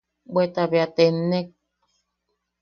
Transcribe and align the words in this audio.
Bweta 0.33 0.63
bea 0.71 0.87
tennek. 0.95 1.47